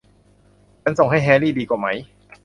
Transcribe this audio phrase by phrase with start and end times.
[0.83, 1.87] ฉันส่งให้แฮรี่ดีกว่าไหม?